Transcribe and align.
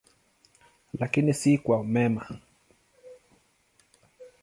Lakini 0.99 1.33
si 1.33 1.57
kwa 1.57 1.83
mema. 1.83 2.39